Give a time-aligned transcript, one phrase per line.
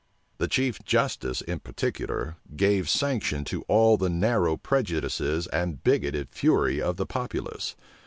[0.39, 6.81] The chief justice,[] in particular, gave sanction to all the narrow prejudices and bigoted fury
[6.81, 7.75] of the populace.